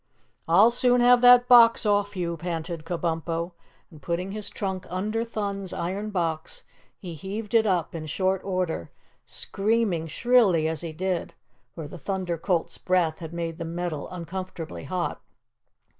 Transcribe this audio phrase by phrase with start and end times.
[0.47, 3.51] "I'll soon have that box off you!" panted Kabumpo.
[3.91, 6.63] And putting his trunk under Thun's iron box,
[6.97, 8.89] he heaved it up in short order,
[9.27, 11.35] screaming shrilly as he did,
[11.75, 15.21] for the Thunder Colt's breath had made the metal uncomfortably hot.